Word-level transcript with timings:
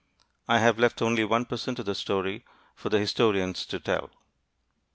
I 0.47 0.57
have 0.57 0.79
left 0.79 1.03
only 1.03 1.23
1 1.23 1.45
per 1.45 1.57
cent 1.57 1.77
of 1.77 1.85
the 1.85 1.93
story 1.93 2.43
for 2.73 2.89
the 2.89 2.97
historians 2.97 3.67
to 3.67 3.79
tell. 3.79 4.09